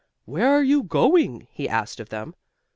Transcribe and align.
"Where 0.25 0.49
are 0.51 0.63
you 0.63 0.81
going?" 0.81 1.47
he 1.51 1.69
asked 1.69 1.99
of 1.99 2.09
them. 2.09 2.33